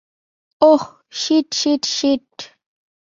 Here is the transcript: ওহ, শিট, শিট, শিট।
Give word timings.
ওহ, 0.61 0.83
শিট, 1.11 1.47
শিট, 1.53 1.83
শিট। 1.87 2.27